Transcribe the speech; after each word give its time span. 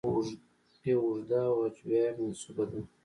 یو 0.89 0.99
اوږده 1.07 1.41
هجویه 1.57 2.05
منسوبه 2.17 2.65
ده. 2.69 2.79